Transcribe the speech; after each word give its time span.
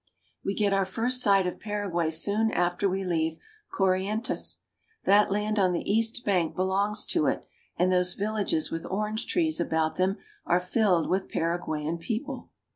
,/ 0.23 0.43
We 0.43 0.55
get 0.55 0.73
our 0.73 0.83
first 0.83 1.21
sight 1.21 1.45
of 1.45 1.59
Paraguay 1.59 2.09
soon 2.09 2.49
after 2.49 2.89
we 2.89 3.03
leave./ 3.03 3.37
Corrientes. 3.71 4.57
That 5.03 5.29
land 5.29 5.59
on 5.59 5.73
the 5.73 5.87
east 5.91 6.25
bank 6.25 6.55
belongs 6.55 7.05
to 7.05 7.27
it, 7.27 7.45
and 7.77 7.91
those 7.91 8.15
villages 8.15 8.71
with 8.71 8.87
orange 8.89 9.27
trees 9.27 9.59
about 9.59 9.97
them 9.97 10.17
are 10.43 10.59
filled 10.59 11.07
with 11.07 11.29
Paraguayan 11.29 11.99
people. 11.99 12.49